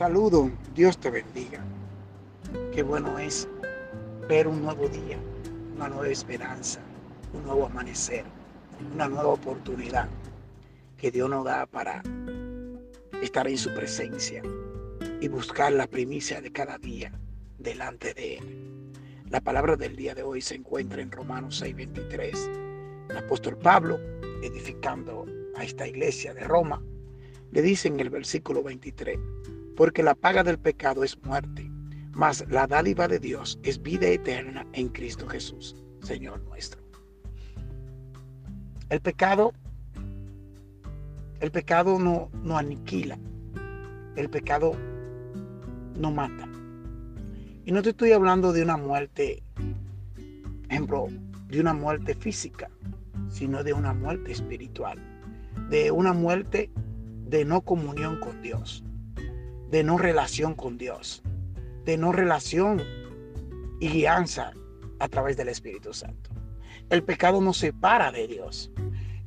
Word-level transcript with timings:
Saludo, 0.00 0.50
Dios 0.74 0.96
te 0.96 1.10
bendiga. 1.10 1.62
Qué 2.72 2.82
bueno 2.82 3.18
es 3.18 3.46
ver 4.30 4.48
un 4.48 4.62
nuevo 4.62 4.88
día, 4.88 5.18
una 5.76 5.90
nueva 5.90 6.08
esperanza, 6.08 6.80
un 7.34 7.44
nuevo 7.44 7.66
amanecer, 7.66 8.24
una 8.94 9.08
nueva 9.08 9.28
oportunidad 9.28 10.08
que 10.96 11.10
Dios 11.10 11.28
nos 11.28 11.44
da 11.44 11.66
para 11.66 12.02
estar 13.20 13.46
en 13.46 13.58
su 13.58 13.74
presencia 13.74 14.42
y 15.20 15.28
buscar 15.28 15.70
la 15.72 15.86
primicia 15.86 16.40
de 16.40 16.50
cada 16.50 16.78
día 16.78 17.12
delante 17.58 18.14
de 18.14 18.38
Él. 18.38 18.92
La 19.28 19.42
palabra 19.42 19.76
del 19.76 19.96
día 19.96 20.14
de 20.14 20.22
hoy 20.22 20.40
se 20.40 20.54
encuentra 20.54 21.02
en 21.02 21.12
Romanos 21.12 21.60
6:23. 21.60 22.48
El 23.10 23.18
apóstol 23.18 23.58
Pablo, 23.58 24.00
edificando 24.42 25.26
a 25.56 25.62
esta 25.62 25.86
iglesia 25.86 26.32
de 26.32 26.44
Roma, 26.44 26.82
le 27.50 27.60
dice 27.60 27.88
en 27.88 28.00
el 28.00 28.08
versículo 28.08 28.62
23, 28.62 29.18
porque 29.80 30.02
la 30.02 30.14
paga 30.14 30.44
del 30.44 30.58
pecado 30.58 31.04
es 31.04 31.16
muerte, 31.22 31.66
mas 32.12 32.44
la 32.50 32.66
dádiva 32.66 33.08
de 33.08 33.18
Dios 33.18 33.58
es 33.62 33.80
vida 33.80 34.08
eterna 34.08 34.66
en 34.74 34.90
Cristo 34.90 35.26
Jesús, 35.26 35.74
Señor 36.02 36.42
nuestro. 36.42 36.82
El 38.90 39.00
pecado, 39.00 39.54
el 41.40 41.50
pecado 41.50 41.98
no, 41.98 42.28
no 42.42 42.58
aniquila, 42.58 43.18
el 44.16 44.28
pecado 44.28 44.72
no 45.96 46.10
mata. 46.10 46.46
Y 47.64 47.72
no 47.72 47.80
te 47.80 47.88
estoy 47.88 48.12
hablando 48.12 48.52
de 48.52 48.62
una 48.62 48.76
muerte, 48.76 49.42
ejemplo, 50.68 51.06
de 51.48 51.58
una 51.58 51.72
muerte 51.72 52.14
física, 52.14 52.68
sino 53.30 53.64
de 53.64 53.72
una 53.72 53.94
muerte 53.94 54.30
espiritual, 54.30 54.98
de 55.70 55.90
una 55.90 56.12
muerte 56.12 56.70
de 57.24 57.46
no 57.46 57.62
comunión 57.62 58.20
con 58.20 58.42
Dios, 58.42 58.84
de 59.70 59.84
no 59.84 59.98
relación 59.98 60.54
con 60.54 60.76
Dios, 60.76 61.22
de 61.84 61.96
no 61.96 62.12
relación 62.12 62.82
y 63.78 63.88
guianza 63.88 64.52
a 64.98 65.08
través 65.08 65.36
del 65.36 65.48
Espíritu 65.48 65.92
Santo. 65.92 66.30
El 66.90 67.04
pecado 67.04 67.40
nos 67.40 67.58
separa 67.58 68.10
de 68.10 68.26
Dios. 68.26 68.70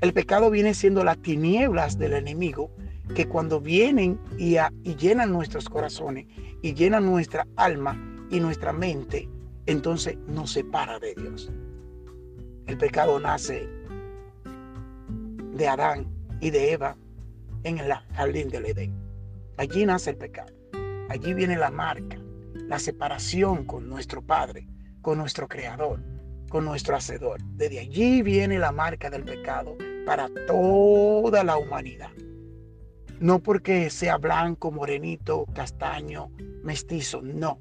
El 0.02 0.13
pecado 0.13 0.50
viene 0.50 0.73
siendo 0.73 1.03
las 1.03 1.22
tinieblas 1.22 1.97
del 1.97 2.13
enemigo 2.13 2.72
que 3.16 3.27
cuando 3.27 3.61
vienen 3.61 4.19
y, 4.38 4.58
y 4.83 4.95
llenan 4.95 5.31
nuestros 5.31 5.69
corazones 5.69 6.25
y 6.61 6.73
llenan 6.73 7.05
nuestra 7.05 7.47
alma 7.55 7.97
y 8.30 8.39
nuestra 8.39 8.73
mente, 8.73 9.30
entonces 9.66 10.17
nos 10.28 10.52
separa 10.52 11.00
de 11.00 11.16
Dios. 11.16 11.52
El 12.67 12.78
pecado 12.78 13.19
nace 13.19 13.67
de 15.53 15.67
Adán 15.67 16.07
y 16.41 16.50
de 16.50 16.72
Eva 16.72 16.97
en 17.63 17.78
el 17.80 17.94
jardín 18.13 18.50
del 18.50 18.66
Edén. 18.66 19.03
Allí 19.58 19.86
nace 19.86 20.12
el 20.12 20.18
pecado. 20.18 20.52
Allí 21.09 21.34
viene 21.34 21.58
la 21.58 21.70
marca, 21.70 22.18
la 22.68 22.80
separación 22.80 23.66
con 23.66 23.88
nuestro 23.88 24.22
Padre, 24.22 24.68
con 25.02 25.18
nuestro 25.20 25.48
Creador, 25.48 26.00
con 26.50 26.66
nuestro 26.66 26.96
Hacedor. 26.96 27.40
Desde 27.44 27.80
allí 27.80 28.24
viene 28.24 28.58
la 28.58 28.72
marca 28.72 29.09
del 29.09 29.24
pecado 29.24 29.76
para 30.06 30.30
toda 30.48 31.44
la 31.44 31.58
humanidad. 31.58 32.09
No 33.20 33.40
porque 33.40 33.90
sea 33.90 34.18
blanco, 34.18 34.72
morenito, 34.72 35.46
castaño, 35.54 36.31
mestizo, 36.64 37.22
no. 37.22 37.59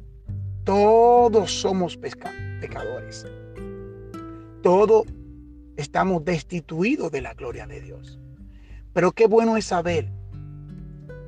Todos 0.65 1.53
somos 1.53 1.99
pecadores. 1.99 3.27
Todos 4.63 5.05
estamos 5.77 6.25
destituidos 6.25 7.13
de 7.13 7.21
la 7.21 7.35
gloria 7.35 7.67
de 7.67 7.81
Dios. 7.81 8.19
Pero 8.93 9.13
qué 9.13 9.27
bueno 9.27 9.57
es 9.57 9.67
saber 9.67 10.11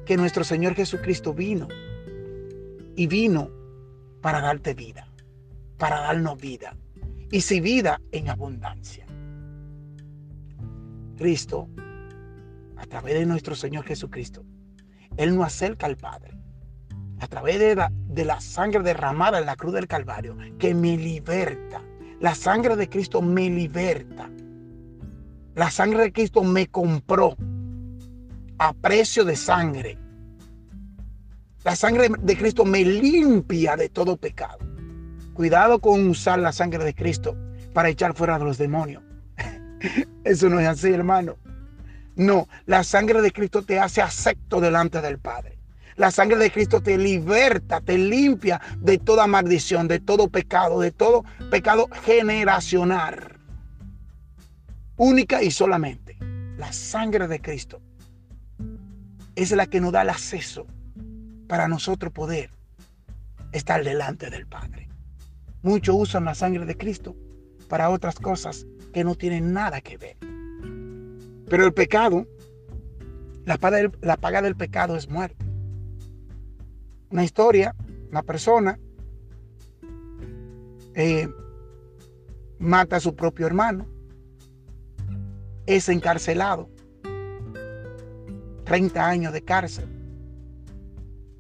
que 0.05 0.17
nuestro 0.17 0.45
Señor 0.45 0.75
Jesucristo 0.75 1.33
vino 1.33 1.69
y 2.97 3.07
vino 3.07 3.51
para 4.21 4.41
darte 4.41 4.75
vida, 4.75 5.09
para 5.79 6.01
darnos 6.01 6.41
vida. 6.41 6.77
Y 7.31 7.41
si 7.41 7.61
vida 7.61 8.01
en 8.13 8.29
abundancia. 8.29 9.07
Cristo, 11.17 11.69
a 12.77 12.87
través 12.87 13.15
de 13.15 13.27
nuestro 13.27 13.55
Señor 13.55 13.85
Jesucristo, 13.85 14.45
Él 15.17 15.35
nos 15.35 15.47
acerca 15.47 15.87
al 15.87 15.97
Padre. 15.97 16.33
A 17.21 17.27
través 17.27 17.59
de 17.59 17.75
la, 17.75 17.91
de 17.93 18.25
la 18.25 18.41
sangre 18.41 18.83
derramada 18.83 19.39
en 19.39 19.47
la 19.47 19.57
cruz 19.57 19.75
del 19.75 19.87
Calvario, 19.87 20.37
que 20.59 20.75
me 20.75 20.97
liberta. 20.97 21.83
La 22.21 22.35
sangre 22.35 22.77
de 22.77 22.89
Cristo 22.89 23.23
me 23.23 23.49
liberta. 23.49 24.31
La 25.55 25.71
sangre 25.71 26.03
de 26.03 26.13
Cristo 26.13 26.43
me 26.43 26.67
compró 26.67 27.37
a 28.59 28.73
precio 28.73 29.25
de 29.25 29.37
sangre. 29.37 29.99
La 31.65 31.75
sangre 31.75 32.09
de 32.21 32.37
Cristo 32.37 32.65
me 32.65 32.85
limpia 32.85 33.77
de 33.77 33.89
todo 33.89 34.17
pecado. 34.17 34.59
Cuidado 35.33 35.79
con 35.79 36.09
usar 36.09 36.39
la 36.39 36.53
sangre 36.53 36.85
de 36.85 36.95
Cristo 36.95 37.37
para 37.73 37.89
echar 37.89 38.15
fuera 38.15 38.39
de 38.39 38.45
los 38.45 38.59
demonios. 38.59 39.03
Eso 40.25 40.49
no 40.49 40.61
es 40.61 40.69
así, 40.69 40.93
hermano. 40.93 41.37
No, 42.17 42.49
la 42.67 42.85
sangre 42.85 43.23
de 43.23 43.33
Cristo 43.33 43.63
te 43.63 43.81
hace 43.81 44.01
acepto 44.01 44.61
delante 44.61 45.01
del 45.01 45.19
Padre. 45.19 45.59
La 45.97 46.11
sangre 46.11 46.39
de 46.39 46.51
Cristo 46.51 46.81
te 46.81 46.99
liberta, 46.99 47.81
te 47.81 47.97
limpia 47.97 48.61
de 48.79 48.99
toda 48.99 49.27
maldición, 49.27 49.89
de 49.89 50.01
todo 50.01 50.29
pecado, 50.29 50.81
de 50.81 50.91
todo 50.91 51.25
pecado 51.51 51.89
generacional. 52.03 53.39
Única 54.97 55.43
y 55.43 55.51
solamente 55.51 56.17
la 56.57 56.73
sangre 56.73 57.27
de 57.27 57.41
Cristo 57.41 57.81
es 59.37 59.51
la 59.53 59.67
que 59.67 59.81
nos 59.81 59.93
da 59.93 60.03
el 60.03 60.11
acceso 60.11 60.67
para 61.49 61.69
nosotros 61.69 62.13
poder 62.13 62.51
estar 63.53 63.83
delante 63.85 64.31
del 64.31 64.47
Padre. 64.47 64.89
Muchos 65.63 65.97
usan 65.99 66.25
la 66.25 66.35
sangre 66.35 66.67
de 66.67 66.77
Cristo 66.77 67.17
para 67.69 67.91
otras 67.91 68.17
cosas 68.17 68.67
que 68.93 69.05
no 69.05 69.15
tienen 69.15 69.53
nada 69.53 69.81
que 69.81 69.97
ver. 69.97 70.17
Pero 71.49 71.65
el 71.65 71.73
pecado, 71.73 72.27
la 73.45 73.59
paga 73.59 74.43
del, 74.43 74.57
pecado 74.57 74.97
es 74.97 75.09
muerte. 75.09 75.45
Una 77.11 77.25
historia, 77.25 77.75
una 78.11 78.23
persona 78.23 78.79
eh, 80.95 81.29
mata 82.59 82.97
a 82.97 83.01
su 83.01 83.15
propio 83.15 83.47
hermano, 83.47 83.87
es 85.67 85.89
encarcelado 85.89 86.69
30 88.65 89.07
años 89.07 89.33
de 89.33 89.43
cárcel. 89.43 89.87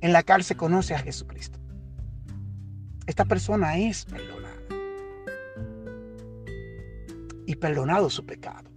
En 0.00 0.12
la 0.12 0.22
cárcel 0.22 0.56
conoce 0.56 0.94
a 0.94 0.98
Jesucristo. 0.98 1.58
Esta 3.06 3.24
persona 3.24 3.78
es 3.78 4.04
perdonada. 4.04 4.54
Y 7.46 7.56
perdonado 7.56 8.10
su 8.10 8.24
pecado. 8.24 8.70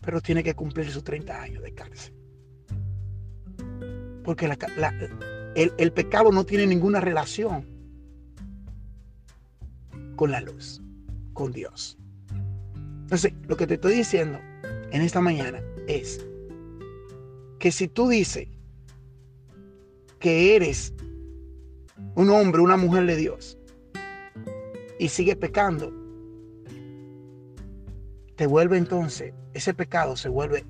Pero 0.00 0.20
tiene 0.20 0.42
que 0.42 0.54
cumplir 0.54 0.90
sus 0.90 1.04
30 1.04 1.40
años 1.42 1.62
de 1.62 1.74
cárcel. 1.74 2.14
Porque 4.24 4.46
el, 5.54 5.72
el 5.78 5.92
pecado 5.92 6.32
no 6.32 6.44
tiene 6.44 6.66
ninguna 6.66 7.00
relación 7.00 7.66
con 10.16 10.30
la 10.30 10.40
luz, 10.40 10.80
con 11.32 11.52
Dios. 11.52 11.98
Entonces, 13.02 13.32
lo 13.46 13.56
que 13.56 13.66
te 13.66 13.74
estoy 13.74 13.94
diciendo 13.96 14.40
en 14.90 15.02
esta 15.02 15.20
mañana 15.20 15.60
es 15.86 16.24
que 17.64 17.72
si 17.72 17.88
tú 17.88 18.08
dices 18.08 18.46
que 20.18 20.54
eres 20.54 20.92
un 22.14 22.28
hombre, 22.28 22.60
una 22.60 22.76
mujer 22.76 23.06
de 23.06 23.16
Dios, 23.16 23.56
y 24.98 25.08
sigue 25.08 25.34
pecando, 25.34 25.90
te 28.36 28.46
vuelve 28.46 28.76
entonces, 28.76 29.32
ese 29.54 29.72
pecado 29.72 30.14
se 30.14 30.28
vuelve, 30.28 30.66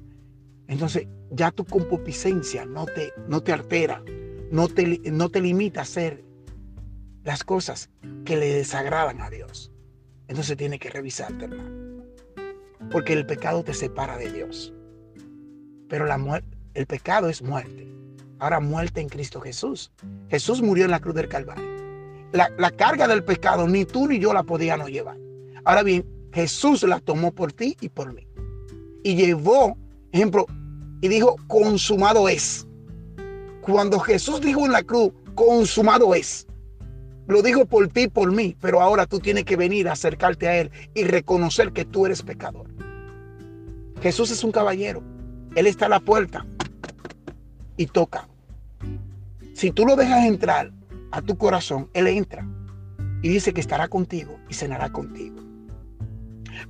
entonces 0.69 1.09
ya 1.33 1.51
tu 1.51 1.65
concupiscencia 1.65 2.65
no 2.65 2.87
te, 2.87 3.13
no 3.27 3.43
te 3.43 3.53
altera, 3.53 4.01
no 4.53 4.69
te, 4.69 5.01
no 5.11 5.29
te 5.31 5.41
limita 5.41 5.81
a 5.81 5.83
hacer 5.83 6.23
las 7.25 7.43
cosas 7.43 7.91
que 8.25 8.37
le 8.37 8.55
desagradan 8.55 9.21
a 9.21 9.31
Dios. 9.31 9.73
Entonces 10.29 10.57
tiene 10.57 10.79
que 10.79 10.91
revisarte, 10.91 11.47
hermano. 11.47 12.05
Porque 12.93 13.15
el 13.15 13.27
pecado 13.27 13.65
te 13.65 13.75
separa 13.75 14.17
de 14.17 14.31
Dios. 14.31 14.73
Pero 15.89 16.07
la, 16.07 16.19
el 16.75 16.87
pecado 16.87 17.29
es 17.29 17.41
muerte. 17.41 17.89
Ahora 18.41 18.61
muerte 18.61 19.01
en 19.01 19.09
Cristo 19.09 19.41
Jesús. 19.41 19.93
Jesús 20.29 20.61
murió 20.61 20.85
en 20.85 20.91
la 20.91 21.01
cruz 21.01 21.15
del 21.15 21.29
Calvario. 21.29 21.65
La, 22.33 22.71
carga 22.73 23.07
del 23.07 23.23
pecado 23.23 23.69
ni 23.69 23.85
tú 23.85 24.09
ni 24.09 24.19
yo 24.19 24.33
la 24.33 24.43
podíamos 24.43 24.91
llevar. 24.91 25.17
Ahora 25.65 25.85
bien, 25.85 26.05
Jesús 26.33 26.83
la 26.83 26.99
tomó 26.99 27.33
por 27.33 27.53
ti 27.53 27.77
y 27.81 27.89
por 27.89 28.13
mí. 28.13 28.27
Y 29.05 29.15
llevó, 29.15 29.79
ejemplo, 30.11 30.47
y 31.01 31.09
dijo, 31.09 31.37
consumado 31.47 32.29
es. 32.29 32.67
Cuando 33.61 34.01
Jesús 34.01 34.41
dijo 34.41 34.67
en 34.67 34.73
la 34.73 34.83
cruz, 34.83 35.13
consumado 35.37 36.13
es. 36.15 36.49
Lo 37.29 37.41
dijo 37.41 37.67
por 37.67 37.87
ti 37.89 38.03
y 38.03 38.09
por 38.09 38.33
mí, 38.33 38.57
pero 38.61 38.81
ahora 38.81 39.07
tú 39.07 39.21
tienes 39.21 39.45
que 39.45 39.57
venir 39.57 39.89
a 39.89 39.93
acercarte 39.93 40.49
a 40.49 40.61
Él 40.61 40.73
y 40.93 41.05
reconocer 41.05 41.73
que 41.73 41.85
tú 41.85 42.05
eres 42.05 42.23
pecador. 42.23 42.67
Jesús 44.03 44.33
es 44.33 44.43
un 44.43 44.51
caballero. 44.51 45.03
Él 45.55 45.69
está 45.69 45.87
a 45.87 45.91
la 45.91 46.01
puerta 46.01 46.45
y 47.77 47.87
toca. 47.87 48.29
Si 49.55 49.71
tú 49.71 49.87
lo 49.87 49.97
dejas 49.97 50.25
entrar 50.25 50.73
a 51.11 51.23
tu 51.23 51.37
corazón, 51.37 51.89
Él 51.95 52.07
entra 52.09 52.47
y 53.23 53.29
dice 53.29 53.53
que 53.53 53.61
estará 53.61 53.89
contigo 53.89 54.39
y 54.49 54.55
cenará 54.55 54.91
contigo. 54.91 55.37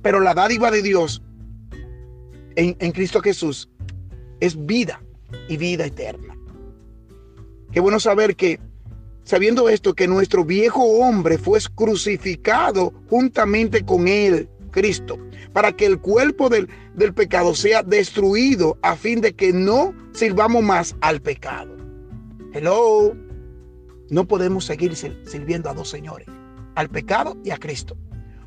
Pero 0.01 0.19
la 0.19 0.33
dádiva 0.33 0.71
de 0.71 0.81
Dios 0.81 1.21
en, 2.55 2.75
en 2.79 2.91
Cristo 2.91 3.21
Jesús 3.21 3.69
es 4.39 4.65
vida 4.65 5.01
y 5.47 5.57
vida 5.57 5.85
eterna. 5.85 6.35
Qué 7.71 7.79
bueno 7.79 7.99
saber 7.99 8.35
que, 8.35 8.59
sabiendo 9.23 9.67
esto, 9.67 9.93
que 9.93 10.07
nuestro 10.07 10.45
viejo 10.45 10.83
hombre 10.83 11.37
fue 11.37 11.59
crucificado 11.75 12.93
juntamente 13.09 13.83
con 13.83 14.07
él, 14.07 14.49
Cristo, 14.75 15.17
para 15.53 15.71
que 15.71 15.87
el 15.87 15.99
cuerpo 15.99 16.49
del, 16.49 16.69
del 16.93 17.13
pecado 17.13 17.55
sea 17.55 17.81
destruido 17.81 18.77
a 18.83 18.95
fin 18.95 19.21
de 19.21 19.33
que 19.33 19.51
no 19.53 19.95
sirvamos 20.13 20.61
más 20.61 20.95
al 21.01 21.21
pecado. 21.21 21.75
Hello. 22.53 23.15
No 24.09 24.27
podemos 24.27 24.65
seguir 24.65 24.95
sirviendo 24.95 25.69
a 25.69 25.73
dos 25.73 25.89
señores, 25.89 26.27
al 26.75 26.89
pecado 26.89 27.35
y 27.43 27.49
a 27.49 27.57
Cristo. 27.57 27.97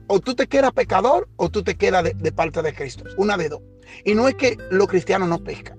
O 0.06 0.20
tú 0.20 0.34
te 0.34 0.46
quedas 0.46 0.72
pecador 0.72 1.28
o 1.36 1.48
tú 1.48 1.64
te 1.64 1.74
quedas 1.74 2.04
de, 2.04 2.14
de 2.14 2.32
parte 2.32 2.62
de 2.62 2.72
Cristo. 2.72 3.04
Una 3.16 3.36
de 3.36 3.48
dos. 3.48 3.62
Y 4.04 4.14
no 4.14 4.28
es 4.28 4.36
que 4.36 4.56
los 4.70 4.86
cristianos 4.86 5.28
no 5.28 5.42
pescan 5.42 5.78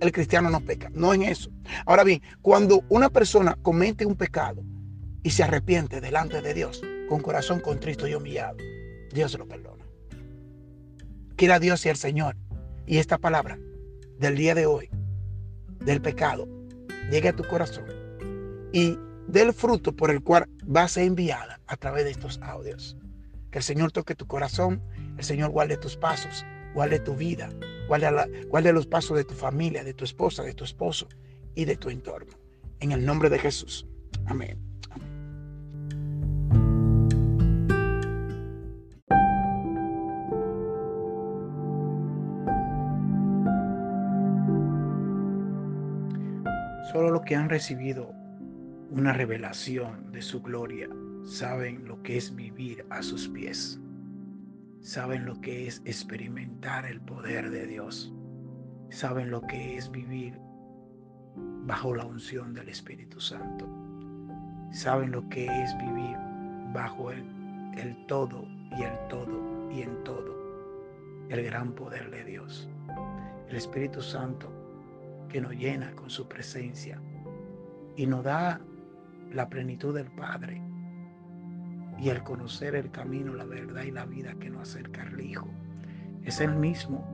el 0.00 0.12
cristiano 0.12 0.50
no 0.50 0.60
peca, 0.60 0.90
no 0.92 1.14
en 1.14 1.22
eso. 1.22 1.50
Ahora 1.86 2.04
bien, 2.04 2.22
cuando 2.42 2.84
una 2.88 3.08
persona 3.08 3.58
comete 3.62 4.06
un 4.06 4.14
pecado 4.14 4.62
y 5.22 5.30
se 5.30 5.42
arrepiente 5.42 6.00
delante 6.00 6.42
de 6.42 6.54
Dios 6.54 6.82
con 7.08 7.20
corazón 7.20 7.60
contristo 7.60 8.06
y 8.06 8.14
humillado, 8.14 8.56
Dios 9.12 9.36
lo 9.38 9.46
perdona. 9.46 9.75
Quiera 11.36 11.58
Dios 11.58 11.84
y 11.86 11.88
el 11.90 11.96
Señor 11.96 12.36
y 12.86 12.98
esta 12.98 13.18
palabra 13.18 13.58
del 14.18 14.36
día 14.36 14.54
de 14.54 14.66
hoy, 14.66 14.88
del 15.80 16.00
pecado, 16.00 16.48
llegue 17.10 17.28
a 17.28 17.36
tu 17.36 17.44
corazón 17.44 17.84
y 18.72 18.98
del 19.28 19.52
fruto 19.52 19.94
por 19.94 20.10
el 20.10 20.22
cual 20.22 20.48
va 20.64 20.84
a 20.84 20.88
ser 20.88 21.04
enviada 21.04 21.60
a 21.66 21.76
través 21.76 22.04
de 22.04 22.10
estos 22.10 22.40
audios. 22.42 22.96
Que 23.50 23.58
el 23.58 23.64
Señor 23.64 23.92
toque 23.92 24.14
tu 24.14 24.26
corazón, 24.26 24.82
el 25.18 25.24
Señor 25.24 25.50
guarde 25.50 25.76
tus 25.76 25.96
pasos, 25.96 26.44
guarde 26.74 27.00
tu 27.00 27.14
vida, 27.14 27.50
Guarda, 27.86 28.72
los 28.72 28.86
pasos 28.86 29.16
de 29.16 29.24
tu 29.24 29.34
familia, 29.34 29.84
de 29.84 29.94
tu 29.94 30.04
esposa, 30.04 30.42
de 30.42 30.54
tu 30.54 30.64
esposo 30.64 31.08
y 31.54 31.64
de 31.64 31.76
tu 31.76 31.88
entorno. 31.88 32.32
En 32.80 32.92
el 32.92 33.04
nombre 33.04 33.30
de 33.30 33.38
Jesús. 33.38 33.86
Amén. 34.26 34.65
Solo 46.96 47.10
los 47.10 47.24
que 47.24 47.36
han 47.36 47.50
recibido 47.50 48.14
una 48.90 49.12
revelación 49.12 50.10
de 50.12 50.22
su 50.22 50.40
gloria. 50.40 50.88
Saben 51.24 51.86
lo 51.86 52.02
que 52.02 52.16
es 52.16 52.34
vivir 52.34 52.86
a 52.88 53.02
sus 53.02 53.28
pies. 53.28 53.78
Saben 54.80 55.26
lo 55.26 55.38
que 55.42 55.66
es 55.66 55.82
experimentar 55.84 56.86
el 56.86 56.98
poder 57.02 57.50
de 57.50 57.66
Dios, 57.66 58.14
saben 58.88 59.30
lo 59.30 59.42
que 59.42 59.76
es 59.76 59.90
vivir 59.90 60.40
bajo 61.66 61.94
la 61.94 62.06
unción 62.06 62.54
del 62.54 62.70
Espíritu 62.70 63.20
Santo, 63.20 63.68
saben 64.70 65.10
lo 65.10 65.28
que 65.28 65.44
es 65.44 65.76
vivir 65.76 66.16
bajo 66.72 67.10
el, 67.10 67.22
el 67.76 68.06
todo 68.06 68.48
y 68.74 68.84
el 68.84 69.08
todo 69.10 69.70
y 69.70 69.82
en 69.82 70.02
todo, 70.02 70.34
el 71.28 71.44
gran 71.44 71.74
poder 71.74 72.10
de 72.10 72.24
Dios, 72.24 72.70
el 73.50 73.56
Espíritu 73.56 74.00
Santo 74.00 74.55
que 75.28 75.40
nos 75.40 75.52
llena 75.52 75.92
con 75.92 76.10
su 76.10 76.28
presencia 76.28 77.00
y 77.96 78.06
nos 78.06 78.24
da 78.24 78.60
la 79.32 79.48
plenitud 79.48 79.94
del 79.94 80.10
Padre 80.12 80.62
y 81.98 82.10
el 82.10 82.22
conocer 82.22 82.74
el 82.74 82.90
camino, 82.90 83.34
la 83.34 83.44
verdad 83.44 83.82
y 83.82 83.90
la 83.90 84.04
vida 84.04 84.34
que 84.34 84.50
nos 84.50 84.70
acerca 84.70 85.02
al 85.02 85.20
Hijo. 85.20 85.48
Es 86.24 86.40
el 86.40 86.54
mismo 86.54 87.04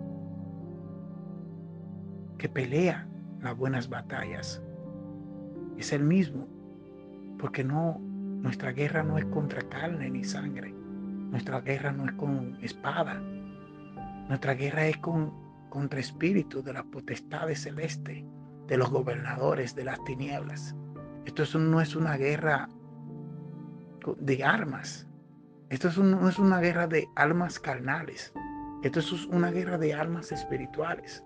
que 2.39 2.49
pelea 2.49 3.07
las 3.41 3.57
buenas 3.57 3.89
batallas. 3.89 4.63
Es 5.79 5.93
el 5.93 6.03
mismo, 6.03 6.49
porque 7.39 7.63
no, 7.63 7.99
nuestra 8.01 8.73
guerra 8.73 9.03
no 9.03 9.19
es 9.19 9.25
contra 9.27 9.63
carne 9.69 10.11
ni 10.11 10.25
sangre. 10.25 10.73
Nuestra 11.31 11.61
guerra 11.61 11.93
no 11.93 12.07
es 12.07 12.13
con 12.13 12.59
espada. 12.63 13.21
Nuestra 14.29 14.55
guerra 14.55 14.87
es 14.87 14.97
con, 14.99 15.33
contra 15.73 16.01
espíritus 16.01 16.63
de 16.65 16.75
las 16.75 16.85
potestades 16.85 17.63
celestes, 17.63 18.23
de 18.67 18.77
los 18.77 18.91
gobernadores 18.91 19.75
de 19.75 19.85
las 19.85 20.05
tinieblas. 20.05 20.77
Esto 21.25 21.59
no 21.59 21.81
es 21.81 21.97
una 21.97 22.19
guerra 22.19 22.69
de 24.19 24.45
armas. 24.45 25.09
Esto 25.71 25.89
no 26.03 26.29
es 26.29 26.39
una 26.39 26.61
guerra 26.61 26.87
de 26.87 27.09
almas 27.17 27.59
carnales. 27.59 28.35
Esto 28.83 29.01
es 29.01 29.25
una 29.25 29.51
guerra 29.51 29.79
de 29.79 29.95
almas 29.95 30.31
espirituales. 30.31 31.25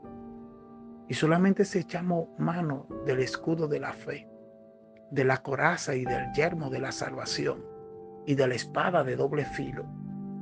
Y 1.08 1.14
solamente 1.14 1.64
si 1.64 1.81
echamos 1.81 2.28
mano 2.38 2.87
del 3.04 3.19
escudo 3.19 3.66
de 3.66 3.81
la 3.81 3.92
fe, 3.94 4.28
de 5.10 5.25
la 5.25 5.38
coraza 5.38 5.96
y 5.96 6.04
del 6.04 6.32
yermo 6.34 6.70
de 6.70 6.78
la 6.78 6.92
salvación 6.92 7.64
y 8.26 8.37
de 8.37 8.46
la 8.46 8.54
espada 8.54 9.02
de 9.02 9.16
doble 9.16 9.44
filo, 9.44 9.84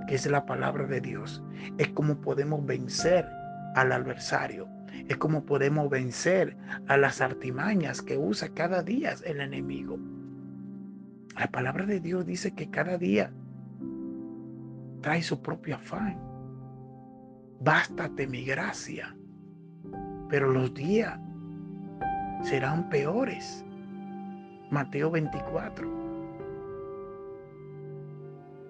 que 0.07 0.17
es 0.17 0.27
la 0.27 0.45
palabra 0.45 0.87
de 0.87 1.01
Dios, 1.01 1.43
es 1.79 1.89
como 1.89 2.21
podemos 2.21 2.67
vencer 2.67 3.27
al 3.75 3.93
adversario. 3.93 4.69
Es 5.09 5.17
como 5.17 5.45
podemos 5.45 5.91
vencer 5.91 6.57
a 6.89 6.97
las 6.97 7.21
artimañas 7.21 8.01
que 8.01 8.17
usa 8.17 8.49
cada 8.55 8.83
día 8.83 9.15
el 9.25 9.41
enemigo. 9.41 9.99
La 11.39 11.49
palabra 11.49 11.85
de 11.85 12.01
Dios 12.01 12.25
dice 12.25 12.55
que 12.55 12.71
cada 12.71 12.97
día 12.97 13.33
trae 15.03 15.23
su 15.23 15.43
propio 15.43 15.77
afán. 15.77 16.19
Bástate 17.61 18.27
mi 18.27 18.45
gracia. 18.45 19.17
Pero 20.29 20.51
los 20.51 20.73
días 20.75 21.19
serán 22.43 22.89
peores. 22.89 23.65
Mateo 24.71 25.11
24. 25.11 25.89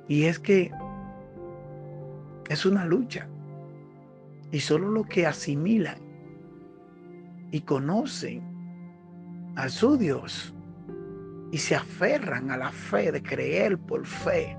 Y 0.08 0.24
es 0.24 0.38
que 0.38 0.72
es 2.48 2.66
una 2.66 2.84
lucha. 2.84 3.28
Y 4.54 4.60
solo 4.60 4.88
los 4.88 5.08
que 5.08 5.26
asimilan 5.26 5.98
y 7.50 7.62
conocen 7.62 8.40
a 9.56 9.68
su 9.68 9.96
Dios 9.96 10.54
y 11.50 11.58
se 11.58 11.74
aferran 11.74 12.52
a 12.52 12.56
la 12.56 12.70
fe 12.70 13.10
de 13.10 13.20
creer 13.20 13.76
por 13.76 14.06
fe 14.06 14.56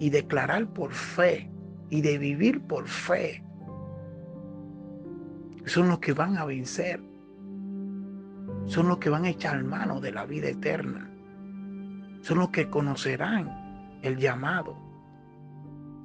y 0.00 0.10
declarar 0.10 0.66
por 0.66 0.92
fe 0.92 1.48
y 1.88 2.00
de 2.00 2.18
vivir 2.18 2.60
por 2.62 2.88
fe, 2.88 3.44
son 5.66 5.86
los 5.86 6.00
que 6.00 6.12
van 6.12 6.36
a 6.36 6.44
vencer, 6.44 7.00
son 8.64 8.88
los 8.88 8.98
que 8.98 9.08
van 9.08 9.24
a 9.24 9.28
echar 9.28 9.62
mano 9.62 10.00
de 10.00 10.10
la 10.10 10.26
vida 10.26 10.48
eterna, 10.48 11.08
son 12.22 12.38
los 12.38 12.48
que 12.48 12.68
conocerán 12.68 14.00
el 14.02 14.16
llamado, 14.16 14.76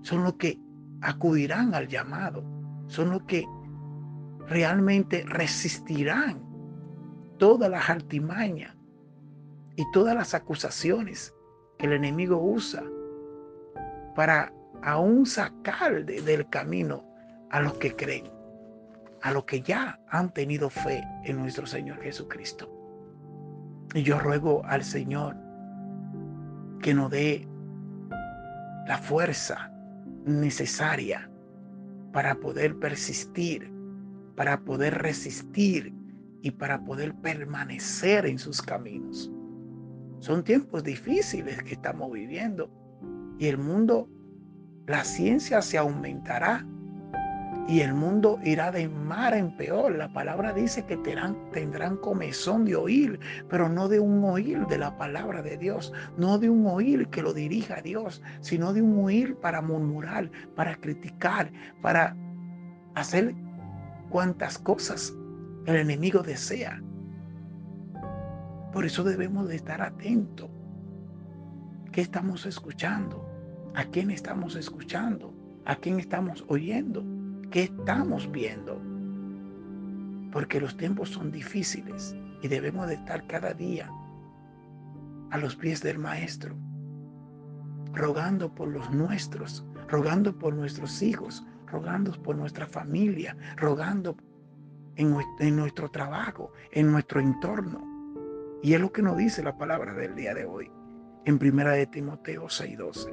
son 0.04 0.24
los 0.24 0.34
que 0.36 0.60
acudirán 1.02 1.74
al 1.74 1.88
llamado, 1.88 2.61
son 2.92 3.10
los 3.10 3.24
que 3.24 3.48
realmente 4.48 5.24
resistirán 5.26 6.44
todas 7.38 7.72
las 7.72 7.90
artimañas 7.90 8.76
y 9.78 9.84
todas 9.94 10.14
las 10.14 10.34
acusaciones 10.34 11.34
que 11.78 11.86
el 11.86 11.94
enemigo 11.94 12.38
usa 12.38 12.84
para 14.14 14.52
aún 14.84 15.26
sacar 15.26 16.04
del 16.04 16.50
camino 16.50 17.06
a 17.50 17.62
los 17.62 17.76
que 17.76 17.96
creen, 17.96 18.30
a 19.22 19.32
los 19.32 19.46
que 19.46 19.62
ya 19.62 19.98
han 20.10 20.34
tenido 20.34 20.70
fe 20.70 21.02
en 21.24 21.38
nuestro 21.38 21.66
Señor 21.66 22.02
Jesucristo. 22.02 22.70
Y 23.94 24.04
yo 24.04 24.20
ruego 24.20 24.64
al 24.66 24.84
Señor 24.84 25.38
que 26.82 26.94
nos 26.94 27.10
dé 27.10 27.48
la 28.86 28.98
fuerza 28.98 29.72
necesaria 30.26 31.31
para 32.12 32.36
poder 32.36 32.78
persistir, 32.78 33.72
para 34.36 34.62
poder 34.62 35.02
resistir 35.02 35.94
y 36.42 36.52
para 36.52 36.84
poder 36.84 37.14
permanecer 37.16 38.26
en 38.26 38.40
sus 38.40 38.62
caminos. 38.62 39.32
Son 40.20 40.44
tiempos 40.44 40.84
difíciles 40.84 41.62
que 41.64 41.74
estamos 41.74 42.12
viviendo 42.12 42.70
y 43.40 43.48
el 43.48 43.58
mundo, 43.58 44.08
la 44.88 45.04
ciencia 45.04 45.62
se 45.62 45.78
aumentará 45.78 46.66
y 47.72 47.80
el 47.80 47.94
mundo 47.94 48.38
irá 48.44 48.70
de 48.70 48.90
mar 48.90 49.34
en 49.34 49.56
peor. 49.56 49.96
La 49.96 50.12
palabra 50.12 50.52
dice 50.52 50.84
que 50.86 50.98
tendrán, 50.98 51.96
comezón 51.96 52.66
de 52.66 52.76
oír, 52.76 53.18
pero 53.50 53.70
no 53.70 53.88
de 53.88 53.98
un 53.98 54.26
oír 54.26 54.68
de 54.68 54.78
la 54.78 54.98
palabra 54.98 55.42
de 55.42 55.56
Dios, 55.56 55.94
no 56.18 56.38
de 56.38 56.50
un 56.50 56.66
oír 56.66 57.08
que 57.08 57.22
lo 57.22 57.34
dirija 57.34 57.76
a 57.76 57.82
Dios, 57.82 58.22
sino 58.42 58.74
de 58.74 58.82
un 58.82 59.02
oír 59.02 59.38
para 59.38 59.62
murmurar, 59.62 60.30
para 60.54 60.76
criticar, 60.76 61.50
para 61.82 62.14
hacer 62.96 63.34
cuantas 64.10 64.58
cosas 64.58 65.14
el 65.66 65.78
enemigo 65.78 66.24
desea. 66.24 66.84
Por 68.74 68.84
eso 68.84 69.02
debemos 69.06 69.48
de 69.48 69.56
estar 69.56 69.82
atentos. 69.82 70.50
¿Qué 71.94 72.02
estamos 72.02 72.46
escuchando? 72.46 73.26
¿A 73.76 73.86
quién 73.86 74.12
estamos 74.12 74.58
escuchando? 74.58 75.34
¿A 75.64 75.78
quién 75.78 76.02
estamos 76.02 76.44
oyendo? 76.50 77.21
¿Qué 77.52 77.64
estamos 77.64 78.32
viendo? 78.32 78.82
Porque 80.32 80.62
los 80.62 80.78
tiempos 80.78 81.10
son 81.10 81.34
difíciles 81.34 82.16
y 82.42 82.48
debemos 82.48 82.88
de 82.88 82.94
estar 82.94 83.28
cada 83.28 83.54
día 83.54 83.92
a 85.32 85.38
los 85.38 85.58
pies 85.58 85.82
del 85.82 86.00
Maestro, 86.00 86.56
rogando 87.92 88.56
por 88.56 88.70
los 88.70 88.90
nuestros, 88.92 89.66
rogando 89.90 90.40
por 90.40 90.54
nuestros 90.54 91.02
hijos, 91.02 91.46
rogando 91.68 92.14
por 92.24 92.38
nuestra 92.38 92.68
familia, 92.68 93.36
rogando 93.58 94.16
en, 94.96 95.14
nuestro 95.54 95.92
trabajo, 95.92 96.54
en 96.72 96.90
nuestro 96.90 97.20
entorno. 97.20 97.84
Y 98.64 98.76
es 98.76 98.80
lo 98.80 98.94
que 98.94 99.02
nos 99.02 99.18
dice 99.18 99.44
la 99.44 99.58
palabra 99.58 99.94
del 99.94 100.16
día 100.16 100.34
de 100.34 100.46
hoy, 100.46 100.72
en 101.26 101.38
primera 101.38 101.72
de 101.72 101.86
Timoteo 101.86 102.46
6:12. 102.46 103.10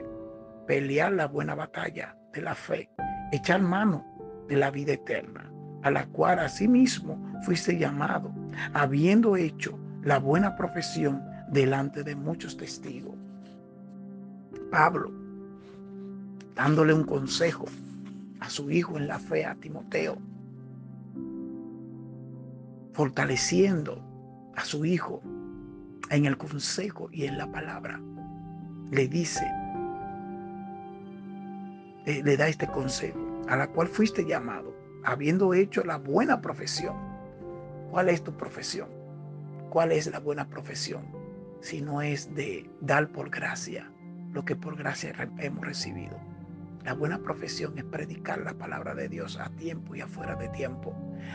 Pelear 0.68 1.10
la 1.10 1.26
buena 1.26 1.56
batalla 1.56 2.16
de 2.32 2.42
la 2.42 2.54
fe, 2.54 2.88
echar 3.32 3.60
mano 3.62 4.17
de 4.48 4.56
la 4.56 4.70
vida 4.70 4.94
eterna, 4.94 5.50
a 5.82 5.90
la 5.90 6.06
cual 6.06 6.38
asimismo 6.38 7.18
fuiste 7.44 7.78
llamado, 7.78 8.32
habiendo 8.72 9.36
hecho 9.36 9.78
la 10.02 10.18
buena 10.18 10.56
profesión 10.56 11.22
delante 11.50 12.02
de 12.02 12.16
muchos 12.16 12.56
testigos. 12.56 13.14
Pablo, 14.70 15.10
dándole 16.54 16.92
un 16.92 17.04
consejo 17.04 17.66
a 18.40 18.50
su 18.50 18.70
hijo 18.70 18.96
en 18.96 19.08
la 19.08 19.18
fe, 19.18 19.44
a 19.44 19.54
Timoteo, 19.54 20.18
fortaleciendo 22.92 24.02
a 24.56 24.64
su 24.64 24.84
hijo 24.84 25.22
en 26.10 26.26
el 26.26 26.36
consejo 26.36 27.08
y 27.12 27.24
en 27.24 27.38
la 27.38 27.50
palabra, 27.50 28.00
le 28.90 29.06
dice, 29.06 29.46
le 32.06 32.36
da 32.36 32.48
este 32.48 32.66
consejo, 32.66 33.27
a 33.48 33.56
la 33.56 33.68
cual 33.68 33.88
fuiste 33.88 34.24
llamado, 34.24 34.74
habiendo 35.04 35.54
hecho 35.54 35.82
la 35.84 35.96
buena 35.96 36.40
profesión. 36.40 36.96
¿Cuál 37.90 38.10
es 38.10 38.22
tu 38.22 38.36
profesión? 38.36 38.88
¿Cuál 39.70 39.92
es 39.92 40.06
la 40.06 40.20
buena 40.20 40.48
profesión? 40.48 41.06
Si 41.60 41.80
no 41.80 42.02
es 42.02 42.34
de 42.34 42.70
dar 42.80 43.08
por 43.08 43.30
gracia 43.30 43.90
lo 44.32 44.44
que 44.44 44.54
por 44.54 44.76
gracia 44.76 45.12
hemos 45.38 45.64
recibido. 45.64 46.16
La 46.84 46.94
buena 46.94 47.18
profesión 47.18 47.76
es 47.78 47.84
predicar 47.84 48.40
la 48.40 48.54
palabra 48.54 48.94
de 48.94 49.08
Dios 49.08 49.38
a 49.38 49.50
tiempo 49.50 49.94
y 49.94 50.00
afuera 50.00 50.36
de 50.36 50.48
tiempo. 50.50 50.94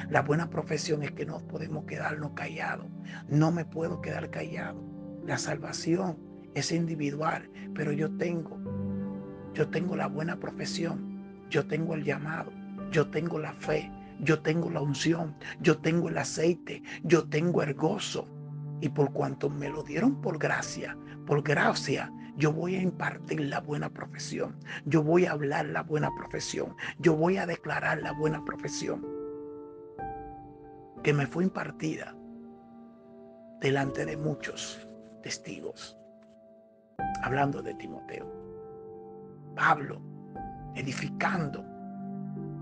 La 0.10 0.22
buena 0.22 0.50
profesión 0.50 1.03
es 1.03 1.12
que 1.12 1.25
no 1.25 1.39
podemos 1.39 1.86
quedarnos 1.86 2.32
callados. 2.32 2.88
No 3.27 3.51
me 3.51 3.65
puedo 3.65 4.01
quedar 4.01 4.29
callado. 4.29 4.82
La 5.25 5.38
salvación 5.38 6.17
es 6.53 6.72
individual, 6.72 7.50
pero 7.75 7.91
yo 7.91 8.15
tengo, 8.17 8.58
yo 9.53 9.70
tengo 9.70 9.96
la 9.96 10.08
buena 10.08 10.39
profesión, 10.39 11.12
yo 11.53 11.67
tengo 11.67 11.93
el 11.93 12.03
llamado, 12.03 12.51
yo 12.89 13.07
tengo 13.12 13.38
la 13.38 13.53
fe, 13.53 13.91
yo 14.22 14.41
tengo 14.41 14.72
la 14.72 14.81
unción, 14.81 15.36
yo 15.62 15.77
tengo 15.77 16.10
el 16.10 16.17
aceite, 16.17 16.81
yo 17.03 17.29
tengo 17.29 17.62
el 17.62 17.75
gozo. 17.75 18.27
Y 18.81 18.89
por 18.89 19.13
cuanto 19.13 19.51
me 19.51 19.69
lo 19.69 19.83
dieron 19.83 20.19
por 20.19 20.39
gracia, 20.39 20.98
por 21.27 21.43
gracia, 21.43 22.12
yo 22.38 22.51
voy 22.51 22.75
a 22.75 22.81
impartir 22.81 23.41
la 23.41 23.60
buena 23.60 23.88
profesión. 23.88 24.57
Yo 24.86 25.03
voy 25.03 25.27
a 25.27 25.33
hablar 25.33 25.67
la 25.67 25.83
buena 25.83 26.10
profesión. 26.17 26.75
Yo 26.98 27.15
voy 27.15 27.38
a 27.38 27.45
declarar 27.45 28.01
la 28.01 28.13
buena 28.13 28.43
profesión 28.43 29.05
que 31.03 31.13
me 31.13 31.27
fue 31.27 31.43
impartida 31.43 32.15
delante 33.62 34.05
de 34.05 34.17
muchos 34.17 34.88
testigos. 35.22 35.95
Hablando 37.22 37.62
de 37.62 37.75
Timoteo. 37.75 38.25
Pablo 39.55 40.12
edificando 40.75 41.63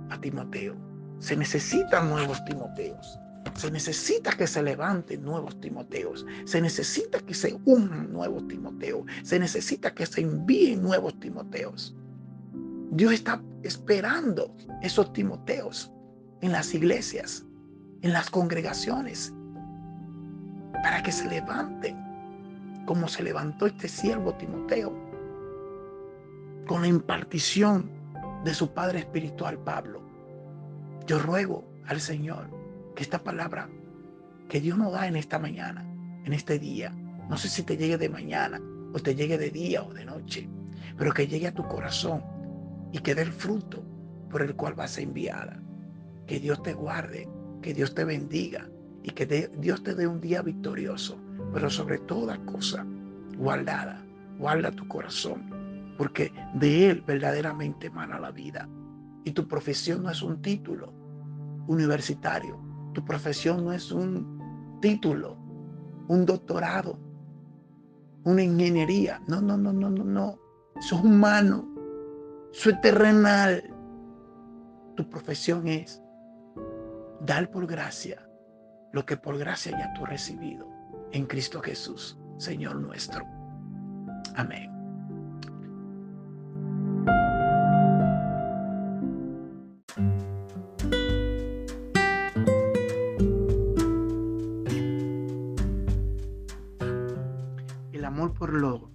a 0.10 0.20
Timoteo. 0.20 0.75
Se 1.20 1.36
necesitan 1.36 2.10
nuevos 2.10 2.44
Timoteos. 2.46 3.20
Se 3.56 3.72
necesita 3.72 4.32
que 4.32 4.48
se 4.48 4.62
levanten 4.63 5.24
nuevos 5.24 5.60
Timoteos. 5.62 6.25
Se 6.46 6.62
necesita 6.62 7.20
que 7.20 7.34
se 7.34 7.60
unan 7.65 8.12
nuevos 8.12 8.48
Timoteos. 8.48 9.06
Se 9.24 9.39
necesita 9.39 9.94
que 9.94 10.06
se 10.06 10.22
envíen 10.22 10.82
nuevos 10.82 11.20
Timoteos. 11.20 11.96
Dios 12.91 13.13
está 13.13 13.41
esperando 13.63 14.53
esos 14.82 15.13
Timoteos 15.13 15.91
en 16.41 16.51
las 16.51 16.74
iglesias, 16.74 17.46
en 18.01 18.13
las 18.13 18.30
congregaciones, 18.30 19.34
para 20.84 21.01
que 21.03 21.12
se 21.12 21.27
levanten 21.30 21.96
como 22.86 23.08
se 23.08 23.24
levantó 23.24 23.68
este 23.68 23.88
siervo 23.88 24.34
Timoteo 24.36 24.91
con 26.68 26.82
la 26.82 26.88
impartición 26.88 28.00
de 28.43 28.53
su 28.53 28.74
padre 28.74 29.00
espiritual 29.00 29.57
Pablo. 29.60 30.01
Yo 31.05 31.19
ruego 31.19 31.63
al 31.86 32.00
Señor 32.00 32.50
que 32.95 33.03
esta 33.03 33.19
palabra 33.19 33.69
que 34.50 34.60
Dios 34.60 34.77
nos 34.77 34.91
da 34.91 35.07
en 35.07 35.15
esta 35.15 35.39
mañana, 35.39 35.86
en 36.25 36.33
este 36.33 36.60
día, 36.60 36.91
no 37.29 37.38
sé 37.38 37.50
si 37.50 37.63
te 37.63 37.77
llegue 37.77 37.98
de 37.98 38.10
mañana 38.10 38.60
o 38.93 39.00
te 39.00 39.15
llegue 39.15 39.38
de 39.38 39.50
día 39.50 39.83
o 39.83 39.93
de 39.93 40.05
noche, 40.05 40.50
pero 40.98 41.13
que 41.13 41.27
llegue 41.27 41.48
a 41.48 41.53
tu 41.53 41.67
corazón 41.67 42.24
y 42.91 43.00
que 43.00 43.15
dé 43.15 43.21
el 43.21 43.31
fruto 43.31 43.83
por 44.29 44.41
el 44.41 44.55
cual 44.55 44.74
vas 44.74 44.98
a 44.98 45.01
enviada. 45.01 45.62
Que 46.27 46.39
Dios 46.39 46.62
te 46.63 46.74
guarde, 46.74 47.29
que 47.62 47.74
Dios 47.74 47.93
te 47.93 48.03
bendiga 48.03 48.67
y 49.03 49.12
que 49.12 49.50
Dios 49.57 49.83
te 49.83 49.95
dé 49.95 50.07
un 50.07 50.19
día 50.19 50.41
victorioso, 50.41 51.17
pero 51.53 51.69
sobre 51.69 52.00
toda 52.00 52.38
cosa, 52.45 52.86
guardada, 53.38 54.03
guarda 54.38 54.71
tu 54.71 54.88
corazón, 54.88 55.61
porque 56.01 56.34
de 56.55 56.89
Él 56.89 57.03
verdaderamente 57.05 57.86
emana 57.86 58.20
la 58.20 58.31
vida. 58.31 58.67
Y 59.24 59.34
tu 59.34 59.48
profesión 59.48 60.01
no 60.01 60.10
es 60.10 60.24
un 60.24 60.41
título 60.41 60.91
universitario, 61.67 62.60
tu 62.91 63.05
profesión 63.05 63.63
no 63.63 63.72
es 63.72 63.91
un 63.91 64.79
título, 64.81 65.38
un 66.08 66.25
doctorado, 66.25 66.98
una 68.24 68.41
ingeniería. 68.41 69.22
No, 69.27 69.41
no, 69.41 69.55
no, 69.55 69.72
no, 69.72 69.91
no, 69.91 70.03
no. 70.03 70.39
Eso 70.79 70.96
es 70.96 71.03
humano. 71.03 71.70
Eso 72.51 72.72
es 72.72 72.81
terrenal. 72.81 73.63
Tu 74.96 75.08
profesión 75.08 75.67
es 75.67 76.01
dar 77.27 77.51
por 77.51 77.67
gracia 77.67 78.27
lo 78.91 79.05
que 79.05 79.17
por 79.17 79.38
gracia 79.38 79.72
ya 79.77 79.93
tú 79.93 80.05
has 80.05 80.10
recibido 80.10 80.67
en 81.12 81.27
Cristo 81.27 81.62
Jesús, 81.62 82.17
Señor 82.39 82.77
nuestro. 82.77 83.24
Amén. 84.36 84.70
Por 98.51 98.60
lo, 98.60 98.91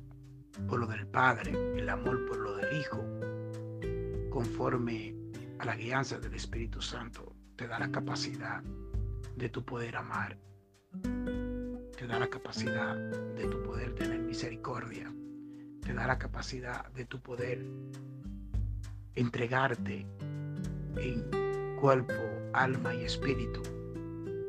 por 0.69 0.81
lo 0.81 0.87
del 0.87 1.07
Padre, 1.07 1.53
el 1.79 1.89
amor 1.89 2.27
por 2.27 2.37
lo 2.37 2.57
del 2.57 2.79
Hijo, 2.79 3.03
conforme 4.29 5.15
a 5.59 5.65
la 5.65 5.77
guianza 5.77 6.19
del 6.19 6.35
Espíritu 6.35 6.83
Santo, 6.83 7.35
te 7.57 7.67
da 7.67 7.79
la 7.79 7.91
capacidad 7.91 8.63
de 9.35 9.49
tu 9.49 9.65
poder 9.65 9.97
amar, 9.97 10.37
te 11.97 12.07
da 12.07 12.19
la 12.19 12.29
capacidad 12.29 12.97
de 12.97 13.49
tu 13.49 13.63
poder 13.63 13.95
tener 13.95 14.21
misericordia, 14.21 15.11
te 15.81 15.95
da 15.95 16.07
la 16.07 16.19
capacidad 16.19 16.93
de 16.93 17.07
tu 17.07 17.23
poder 17.23 17.67
entregarte 19.15 20.07
en 20.99 21.77
cuerpo, 21.81 22.13
alma 22.53 22.95
y 22.95 23.07
espíritu 23.07 23.63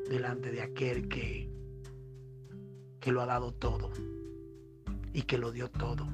delante 0.10 0.52
de 0.52 0.64
aquel 0.64 1.08
que, 1.08 1.50
que 3.00 3.12
lo 3.14 3.22
ha 3.22 3.26
dado 3.26 3.54
todo 3.54 3.94
y 5.14 5.24
que 5.24 5.38
lo 5.38 5.52
dio 5.52 5.70
todo 5.70 6.08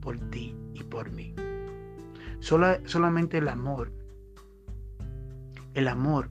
por 0.00 0.18
ti 0.30 0.56
y 0.74 0.82
por 0.82 1.10
mí. 1.10 1.34
solamente 2.40 3.38
el 3.38 3.48
amor, 3.48 3.92
el 5.74 5.88
amor 5.88 6.30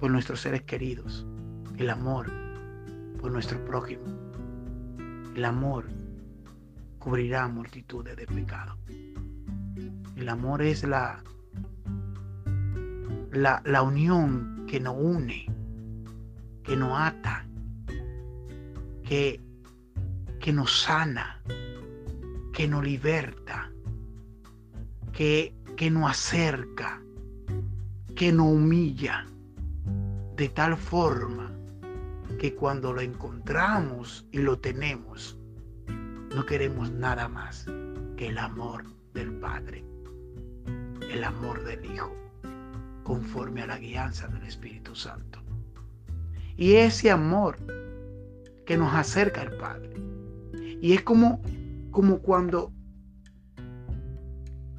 por 0.00 0.10
nuestros 0.10 0.40
seres 0.40 0.62
queridos, 0.62 1.26
el 1.76 1.90
amor 1.90 2.30
por 3.20 3.30
nuestro 3.30 3.62
prójimo, 3.64 4.04
el 5.34 5.44
amor 5.44 5.86
cubrirá 6.98 7.48
multitudes 7.48 8.16
de 8.16 8.26
pecados. 8.26 8.76
El 10.16 10.28
amor 10.28 10.62
es 10.62 10.82
la, 10.82 11.22
la, 13.32 13.62
la 13.64 13.82
unión 13.82 14.64
que 14.66 14.80
nos 14.80 14.96
une, 14.98 15.46
que 16.64 16.76
nos 16.76 16.92
ata, 16.98 17.47
que, 19.08 19.40
que 20.38 20.52
nos 20.52 20.82
sana, 20.82 21.40
que 22.52 22.68
nos 22.68 22.84
liberta, 22.84 23.72
que, 25.12 25.54
que 25.78 25.90
nos 25.90 26.10
acerca, 26.10 27.00
que 28.14 28.30
nos 28.32 28.48
humilla 28.48 29.24
de 30.36 30.50
tal 30.50 30.76
forma 30.76 31.50
que 32.38 32.54
cuando 32.54 32.92
lo 32.92 33.00
encontramos 33.00 34.26
y 34.30 34.38
lo 34.40 34.58
tenemos, 34.58 35.38
no 36.34 36.44
queremos 36.44 36.90
nada 36.90 37.28
más 37.28 37.64
que 38.18 38.28
el 38.28 38.36
amor 38.36 38.84
del 39.14 39.32
Padre, 39.32 39.82
el 41.10 41.24
amor 41.24 41.64
del 41.64 41.82
Hijo, 41.86 42.14
conforme 43.04 43.62
a 43.62 43.68
la 43.68 43.78
guianza 43.78 44.28
del 44.28 44.42
Espíritu 44.42 44.94
Santo. 44.94 45.40
Y 46.58 46.74
ese 46.74 47.10
amor 47.10 47.56
que 48.68 48.76
nos 48.76 48.92
acerca 48.92 49.40
al 49.40 49.56
Padre. 49.56 49.94
Y 50.82 50.92
es 50.92 51.00
como, 51.00 51.40
como 51.90 52.18
cuando, 52.18 52.70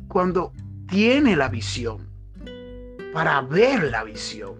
cuando 0.07 0.53
tiene 0.87 1.35
la 1.35 1.49
visión, 1.49 2.07
para 3.13 3.41
ver 3.41 3.85
la 3.85 4.03
visión, 4.03 4.53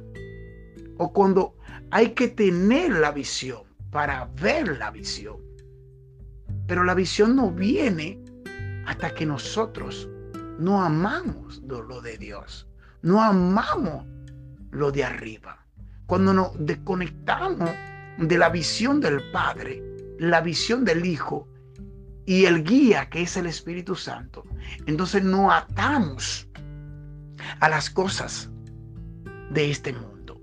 o 0.98 1.13
cuando 1.13 1.55
hay 1.91 2.15
que 2.15 2.29
tener 2.29 2.91
la 2.91 3.12
visión 3.12 3.62
para 3.91 4.31
ver 4.41 4.79
la 4.79 4.89
visión. 4.89 5.38
Pero 6.65 6.83
la 6.83 6.95
visión 6.95 7.36
no 7.36 7.51
viene 7.51 8.19
hasta 8.88 9.13
que 9.13 9.27
nosotros 9.27 10.09
no 10.57 10.81
amamos 10.81 11.62
lo 11.67 12.01
de 12.01 12.17
Dios, 12.17 12.67
no 13.03 13.21
amamos 13.21 14.07
lo 14.71 14.91
de 14.91 15.03
arriba. 15.03 15.67
Cuando 16.07 16.33
nos 16.33 16.50
desconectamos 16.65 17.69
de 18.19 18.38
la 18.38 18.49
visión 18.49 18.99
del 18.99 19.21
Padre, 19.31 19.81
la 20.19 20.41
visión 20.41 20.83
del 20.83 21.05
Hijo 21.05 21.47
y 22.25 22.45
el 22.45 22.63
guía 22.63 23.09
que 23.09 23.23
es 23.23 23.38
el 23.38 23.47
Espíritu 23.47 23.95
Santo, 23.95 24.43
entonces 24.85 25.23
no 25.23 25.51
atamos 25.51 26.47
a 27.59 27.69
las 27.69 27.89
cosas 27.89 28.49
de 29.51 29.71
este 29.71 29.93
mundo. 29.93 30.39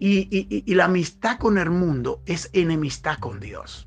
Y, 0.00 0.74
la 0.74 0.86
amistad 0.86 1.38
con 1.38 1.56
el 1.56 1.70
mundo 1.70 2.20
es 2.26 2.50
enemistad 2.52 3.18
con 3.18 3.40
Dios. 3.40 3.86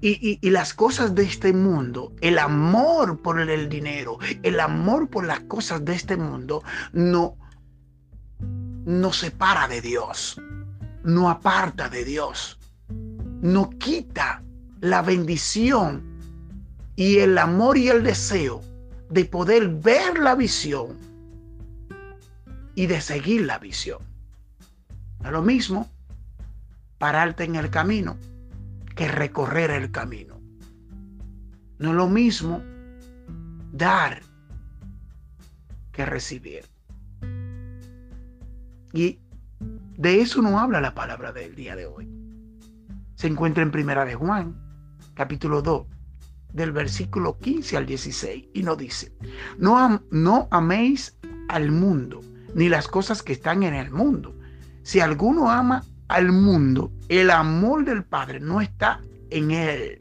Y, 0.00 0.38
y, 0.40 0.50
las 0.50 0.74
cosas 0.74 1.14
de 1.14 1.24
este 1.24 1.52
mundo, 1.52 2.12
el 2.20 2.38
amor 2.38 3.22
por 3.22 3.40
el 3.40 3.68
dinero, 3.68 4.18
el 4.42 4.60
amor 4.60 5.08
por 5.08 5.24
las 5.24 5.40
cosas 5.40 5.84
de 5.84 5.94
este 5.94 6.16
mundo, 6.16 6.62
no 6.92 7.36
nos 8.84 9.18
separa 9.18 9.68
de 9.68 9.80
Dios, 9.80 10.40
no 11.04 11.30
aparta 11.30 11.88
de 11.88 12.04
Dios, 12.04 12.58
no 12.88 13.70
quita 13.70 14.42
la 14.80 15.02
bendición 15.02 16.02
y 16.96 17.18
el 17.18 17.38
amor 17.38 17.76
y 17.76 17.88
el 17.88 18.02
deseo 18.02 18.60
de 19.10 19.24
poder 19.24 19.68
ver 19.68 20.18
la 20.18 20.34
visión 20.34 20.96
y 22.74 22.86
de 22.86 23.00
seguir 23.00 23.42
la 23.42 23.58
visión. 23.58 24.02
No 25.20 25.26
es 25.28 25.32
lo 25.32 25.42
mismo 25.42 25.90
pararte 26.98 27.44
en 27.44 27.56
el 27.56 27.70
camino 27.70 28.16
que 28.94 29.08
recorrer 29.08 29.70
el 29.70 29.90
camino. 29.90 30.40
No 31.78 31.90
es 31.90 31.96
lo 31.96 32.08
mismo 32.08 32.62
dar 33.72 34.22
que 35.92 36.06
recibir. 36.06 36.64
Y 38.92 39.18
de 39.96 40.20
eso 40.20 40.42
no 40.42 40.58
habla 40.58 40.80
la 40.80 40.94
palabra 40.94 41.32
del 41.32 41.54
día 41.54 41.76
de 41.76 41.86
hoy. 41.86 42.08
Se 43.14 43.26
encuentra 43.26 43.62
en 43.62 43.70
Primera 43.70 44.04
de 44.04 44.14
Juan, 44.14 44.56
capítulo 45.14 45.62
2, 45.62 45.86
del 46.52 46.72
versículo 46.72 47.38
15 47.38 47.76
al 47.76 47.86
16, 47.86 48.48
y 48.52 48.62
nos 48.62 48.78
dice, 48.78 49.12
no, 49.58 50.02
no 50.10 50.48
améis 50.50 51.18
al 51.48 51.70
mundo, 51.70 52.20
ni 52.54 52.68
las 52.68 52.88
cosas 52.88 53.22
que 53.22 53.32
están 53.32 53.62
en 53.62 53.74
el 53.74 53.90
mundo. 53.90 54.34
Si 54.82 55.00
alguno 55.00 55.50
ama 55.50 55.84
al 56.08 56.32
mundo, 56.32 56.92
el 57.08 57.30
amor 57.30 57.84
del 57.84 58.04
Padre 58.04 58.40
no 58.40 58.60
está 58.60 59.00
en 59.30 59.50
él, 59.50 60.00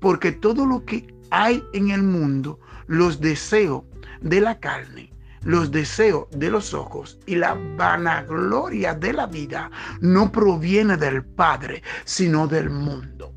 porque 0.00 0.32
todo 0.32 0.66
lo 0.66 0.84
que 0.84 1.14
hay 1.30 1.62
en 1.72 1.90
el 1.90 2.02
mundo, 2.02 2.58
los 2.86 3.20
deseos 3.20 3.84
de 4.20 4.40
la 4.40 4.58
carne, 4.58 5.13
los 5.44 5.70
deseos 5.70 6.26
de 6.30 6.50
los 6.50 6.74
ojos 6.74 7.18
y 7.26 7.36
la 7.36 7.54
vanagloria 7.76 8.94
de 8.94 9.12
la 9.12 9.26
vida 9.26 9.70
no 10.00 10.32
proviene 10.32 10.96
del 10.96 11.24
Padre, 11.24 11.82
sino 12.04 12.48
del 12.48 12.70
mundo. 12.70 13.32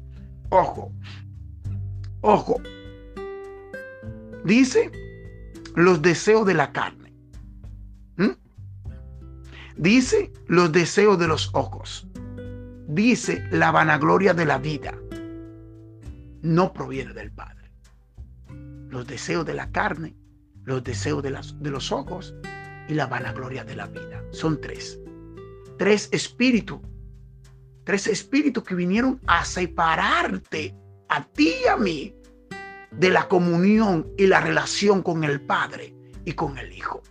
Ojo, 0.50 0.94
ojo. 2.22 2.62
Dice 4.46 4.92
los 5.76 6.02
deseos 6.02 6.46
de 6.46 6.54
la 6.54 6.72
carne. 6.72 7.14
¿Mm? 8.16 8.32
Dice 9.76 10.32
los 10.48 10.72
deseos 10.72 11.20
de 11.20 11.28
los 11.28 11.54
ojos. 11.54 12.08
Dice 12.88 13.44
la 13.52 13.72
vanagloria 13.72 14.34
de 14.34 14.46
la 14.46 14.58
vida. 14.58 14.98
No 16.42 16.72
proviene 16.72 17.14
del 17.14 17.32
Padre. 17.32 17.70
Los 18.90 19.06
deseos 19.06 19.46
de 19.46 19.54
la 19.54 19.70
carne 19.72 20.16
los 20.68 20.84
deseos 20.84 21.24
de, 21.24 21.32
las, 21.32 21.60
de 21.62 21.72
los 21.72 21.94
ojos 21.94 22.36
y 22.90 22.94
la 22.94 23.08
vanagloria 23.08 23.64
de 23.64 23.76
la 23.76 23.88
vida. 23.88 24.22
Son 24.32 24.60
tres. 24.60 25.00
Tres 25.78 26.10
espíritus. 26.12 26.80
Tres 27.86 28.06
espíritus 28.06 28.66
que 28.66 28.76
vinieron 28.76 29.22
a 29.28 29.46
separarte 29.46 30.76
a 31.08 31.24
ti 31.24 31.54
y 31.64 31.68
a 31.70 31.78
mí 31.78 32.14
de 32.92 33.10
la 33.10 33.30
comunión 33.30 34.12
y 34.18 34.28
la 34.28 34.42
relación 34.42 35.02
con 35.02 35.24
el 35.24 35.40
Padre 35.40 35.96
y 36.26 36.34
con 36.34 36.58
el 36.58 36.74
Hijo. 36.74 37.02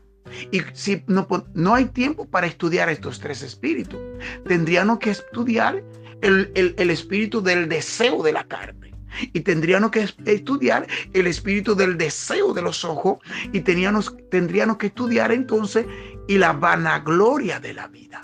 Y 0.50 0.60
si 0.74 1.02
no, 1.06 1.26
no 1.54 1.74
hay 1.74 1.86
tiempo 1.86 2.28
para 2.28 2.46
estudiar 2.46 2.90
estos 2.90 3.20
tres 3.20 3.40
espíritus, 3.40 3.98
tendríamos 4.46 4.98
que 4.98 5.10
estudiar 5.10 5.82
el, 6.20 6.52
el 6.54 6.90
espíritu 6.90 7.40
del 7.40 7.70
deseo 7.70 8.22
de 8.22 8.32
la 8.32 8.44
carne 8.44 8.85
y 9.32 9.40
tendríamos 9.40 9.90
que 9.90 10.08
estudiar 10.24 10.86
el 11.12 11.26
espíritu 11.26 11.74
del 11.74 11.96
deseo 11.96 12.52
de 12.52 12.62
los 12.62 12.84
ojos 12.84 13.18
y 13.52 13.60
teníamos, 13.60 14.14
tendríamos 14.30 14.76
que 14.78 14.88
estudiar 14.88 15.32
entonces 15.32 15.86
y 16.28 16.38
la 16.38 16.52
vanagloria 16.52 17.60
de 17.60 17.74
la 17.74 17.88
vida. 17.88 18.22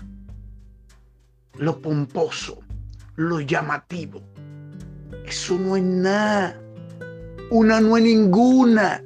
Lo 1.59 1.81
pomposo, 1.81 2.61
lo 3.17 3.41
llamativo. 3.41 4.23
Eso 5.27 5.59
no 5.59 5.77
es 5.77 5.83
nada. 5.83 6.61
Una 7.51 7.81
no 7.81 7.97
es 7.97 8.03
ninguna. 8.03 9.03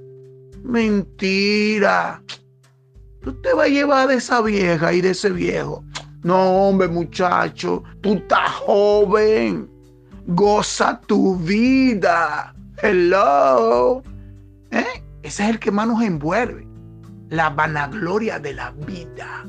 Mentira. 0.62 2.22
Tú 3.22 3.34
te 3.42 3.52
vas 3.52 3.66
a 3.66 3.70
llevar 3.70 4.08
de 4.08 4.14
esa 4.14 4.40
vieja 4.40 4.92
y 4.92 5.00
de 5.00 5.10
ese 5.10 5.30
viejo. 5.30 5.84
No, 6.22 6.68
hombre, 6.68 6.88
muchacho, 6.88 7.82
tú 8.00 8.14
estás 8.14 8.50
joven 8.50 9.75
goza 10.26 11.00
tu 11.06 11.36
vida. 11.36 12.54
Hello. 12.82 14.02
¿Eh? 14.70 15.02
Ese 15.22 15.44
es 15.44 15.50
el 15.50 15.58
que 15.58 15.70
más 15.70 15.86
nos 15.86 16.02
envuelve. 16.02 16.66
La 17.30 17.50
vanagloria 17.50 18.38
de 18.38 18.54
la 18.54 18.70
vida. 18.70 19.44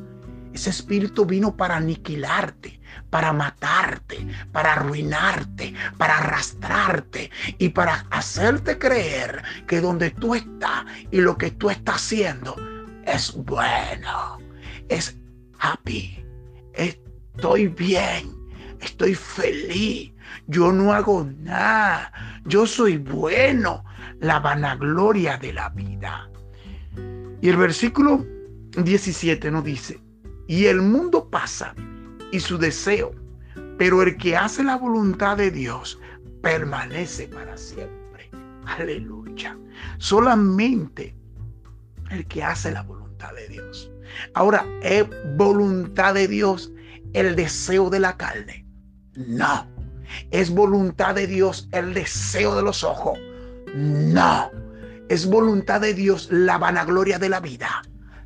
Ese 0.53 0.71
espíritu 0.71 1.25
vino 1.25 1.55
para 1.55 1.75
aniquilarte, 1.75 2.79
para 3.11 3.31
matarte, 3.31 4.25
para 4.51 4.73
arruinarte, 4.73 5.73
para 5.97 6.17
arrastrarte 6.17 7.29
y 7.59 7.69
para 7.69 8.07
hacerte 8.09 8.79
creer 8.79 9.43
que 9.67 9.81
donde 9.81 10.09
tú 10.09 10.33
estás 10.33 10.85
y 11.11 11.21
lo 11.21 11.37
que 11.37 11.51
tú 11.51 11.69
estás 11.69 11.97
haciendo 11.97 12.55
es 13.05 13.35
bueno, 13.35 14.39
es 14.89 15.15
happy, 15.59 16.25
estoy 16.73 17.67
bien, 17.67 18.35
estoy 18.81 19.13
feliz, 19.13 20.11
yo 20.47 20.71
no 20.71 20.93
hago 20.93 21.27
nada, 21.39 22.11
yo 22.45 22.65
soy 22.65 22.97
bueno, 22.97 23.83
la 24.19 24.39
vanagloria 24.39 25.37
de 25.37 25.53
la 25.53 25.69
vida. 25.69 26.29
Y 27.41 27.49
el 27.49 27.57
versículo 27.57 28.25
17 28.83 29.51
nos 29.51 29.63
dice, 29.63 30.01
y 30.47 30.65
el 30.65 30.81
mundo 30.81 31.29
pasa 31.29 31.75
y 32.31 32.39
su 32.39 32.57
deseo, 32.57 33.13
pero 33.77 34.01
el 34.01 34.17
que 34.17 34.35
hace 34.35 34.63
la 34.63 34.77
voluntad 34.77 35.37
de 35.37 35.51
Dios 35.51 35.99
permanece 36.41 37.27
para 37.27 37.57
siempre. 37.57 38.29
Aleluya. 38.65 39.57
Solamente 39.97 41.15
el 42.09 42.25
que 42.27 42.43
hace 42.43 42.71
la 42.71 42.83
voluntad 42.83 43.33
de 43.33 43.47
Dios. 43.47 43.91
Ahora, 44.33 44.65
¿es 44.81 45.05
voluntad 45.35 46.13
de 46.13 46.27
Dios 46.27 46.71
el 47.13 47.35
deseo 47.35 47.89
de 47.89 47.99
la 47.99 48.17
carne? 48.17 48.65
No. 49.15 49.67
¿Es 50.31 50.49
voluntad 50.49 51.15
de 51.15 51.27
Dios 51.27 51.69
el 51.71 51.93
deseo 51.93 52.55
de 52.55 52.63
los 52.63 52.83
ojos? 52.83 53.19
No. 53.75 54.51
¿Es 55.09 55.25
voluntad 55.25 55.81
de 55.81 55.93
Dios 55.93 56.29
la 56.31 56.57
vanagloria 56.57 57.19
de 57.19 57.29
la 57.29 57.39
vida? 57.39 57.81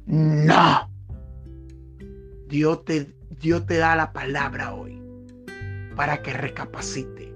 No. 0.06 0.90
Dios 2.48 2.84
te, 2.86 3.16
Dios 3.40 3.66
te 3.66 3.78
da 3.78 3.96
la 3.96 4.12
palabra 4.12 4.74
hoy 4.74 5.02
para 5.96 6.22
que 6.22 6.34
recapacite, 6.34 7.34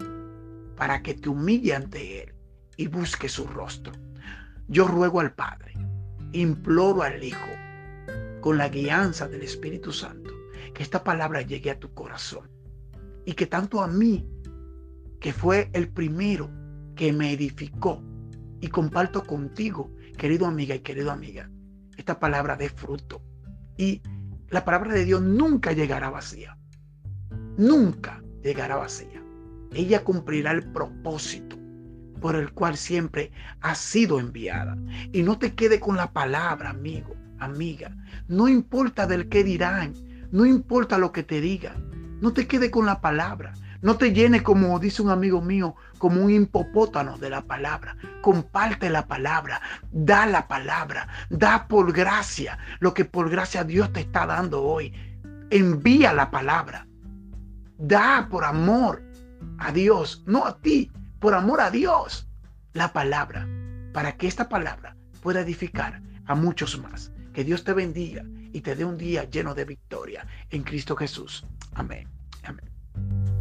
para 0.75 1.01
que 1.01 1.13
te 1.13 1.29
humille 1.29 1.75
ante 1.75 2.23
Él 2.23 2.34
y 2.77 2.88
busque 2.88 3.29
su 3.29 3.45
rostro. 3.47 3.93
Yo 4.67 4.88
ruego 4.88 5.19
al 5.19 5.34
Padre, 5.34 5.73
imploro 6.31 7.03
al 7.03 7.23
Hijo, 7.23 7.49
con 8.41 8.58
la 8.58 8.69
guianza 8.69 9.27
del 9.27 9.43
Espíritu 9.43 9.91
Santo, 9.91 10.31
que 10.73 10.84
esta 10.84 11.03
palabra 11.03 11.41
llegue 11.41 11.71
a 11.71 11.79
tu 11.79 11.93
corazón 11.93 12.49
y 13.25 13.34
que 13.34 13.47
tanto 13.47 13.81
a 13.81 13.88
mí, 13.88 14.27
que 15.26 15.34
fue 15.34 15.72
el 15.74 15.90
primero 15.90 16.52
que 16.96 17.12
me 17.12 17.32
edificó, 17.32 18.00
y 18.62 18.68
comparto 18.68 19.24
contigo, 19.24 19.92
querido 20.20 20.46
amiga 20.46 20.76
y 20.76 20.82
querido 20.82 21.10
amiga, 21.10 21.50
esta 21.98 22.20
palabra 22.20 22.56
de 22.56 22.70
fruto. 22.70 23.24
Y 23.76 24.04
la 24.50 24.64
palabra 24.64 24.94
de 24.94 25.04
Dios 25.04 25.24
nunca 25.24 25.72
llegará 25.72 26.12
vacía. 26.12 26.56
Nunca 27.58 28.22
llegará 28.44 28.76
vacía. 28.76 29.20
Ella 29.74 30.04
cumplirá 30.04 30.52
el 30.52 30.72
propósito 30.72 31.58
por 32.22 32.36
el 32.36 32.52
cual 32.52 32.78
siempre 32.78 33.32
ha 33.62 33.74
sido 33.74 34.20
enviada. 34.20 34.78
Y 35.12 35.24
no 35.24 35.40
te 35.40 35.56
quede 35.56 35.80
con 35.80 35.98
la 35.98 36.14
palabra, 36.14 36.70
amigo, 36.70 37.16
amiga. 37.40 37.98
No 38.28 38.48
importa 38.48 39.08
del 39.08 39.28
que 39.28 39.44
dirán, 39.44 39.96
no 40.32 40.46
importa 40.46 41.00
lo 41.00 41.12
que 41.12 41.24
te 41.24 41.42
digan. 41.42 42.20
No 42.22 42.32
te 42.32 42.46
quede 42.46 42.70
con 42.70 42.86
la 42.86 43.02
palabra. 43.02 43.54
No 43.86 43.98
te 43.98 44.12
llene, 44.12 44.41
como 44.41 44.80
dice 44.80 45.04
un 45.04 45.12
amigo 45.12 45.43
mío, 45.43 45.76
como 46.00 46.24
un 46.24 46.32
hipopótamo 46.32 47.19
de 47.19 47.30
la 47.30 47.43
palabra. 47.43 47.95
Comparte 48.24 48.89
la 48.89 49.06
palabra, 49.06 49.62
da 49.91 50.26
la 50.26 50.48
palabra, 50.48 51.08
da 51.30 51.67
por 51.67 51.93
gracia 51.93 52.58
lo 52.80 52.95
que 52.95 53.06
por 53.06 53.30
gracia 53.30 53.63
Dios 53.63 53.93
te 53.93 54.00
está 54.00 54.26
dando 54.26 54.63
hoy. 54.63 54.91
Envía 55.52 56.13
la 56.13 56.32
palabra. 56.32 56.88
Da 57.78 58.28
por 58.28 58.43
amor 58.45 59.04
a 59.60 59.71
Dios, 59.71 60.24
no 60.26 60.48
a 60.48 60.58
ti, 60.58 60.91
por 61.19 61.36
amor 61.36 61.62
a 61.62 61.69
Dios, 61.69 62.28
la 62.74 62.91
palabra, 62.91 63.48
para 63.93 64.17
que 64.17 64.28
esta 64.28 64.50
palabra 64.50 64.98
pueda 65.21 65.41
edificar 65.41 66.02
a 66.26 66.34
muchos 66.34 66.80
más. 66.80 67.12
Que 67.34 67.43
Dios 67.43 67.63
te 67.63 67.74
bendiga 67.74 68.24
y 68.52 68.62
te 68.62 68.76
dé 68.76 68.84
un 68.84 68.98
día 68.98 69.30
lleno 69.30 69.54
de 69.54 69.65
victoria 69.65 70.26
en 70.50 70.63
Cristo 70.63 70.95
Jesús. 70.95 71.45
Amén. 71.76 72.10
Amén. 72.45 73.35